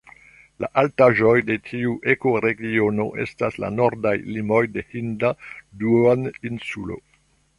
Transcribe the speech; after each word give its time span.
La 0.63 0.67
altaĵoj 0.81 1.33
de 1.49 1.57
tiu 1.67 1.91
ekoregiono 2.13 3.05
estas 3.25 3.59
la 3.65 3.69
nordaj 3.75 4.13
limoj 4.37 4.61
de 4.79 4.85
Hinda 4.95 5.31
duoninsulo. 5.83 6.99